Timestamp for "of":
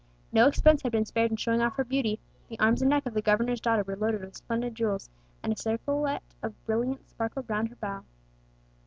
3.05-3.13, 6.41-6.65